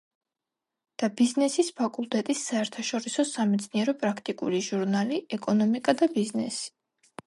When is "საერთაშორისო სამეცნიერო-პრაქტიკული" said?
2.47-4.67